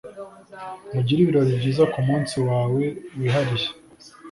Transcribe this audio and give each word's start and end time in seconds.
mugire 0.93 1.19
ibirori 1.21 1.59
byiza 1.59 1.83
kumunsi 1.93 2.35
wawe 2.47 2.83
wihariye 3.17 3.69